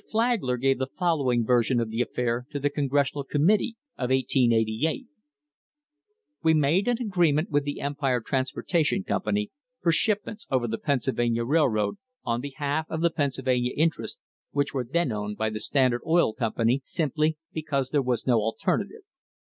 [0.09, 5.05] Flagler gave the following version of the affair to the Congressional Committee of 1888:—
[6.41, 11.99] We made an agreement with the Empire Transportation Company for shipments over the Pennsylvania Railroad
[12.23, 14.17] on behalf of the Pennsylvania interests,
[14.49, 19.01] which were then owned by the Standard Oil Company, simply because there was no alternative.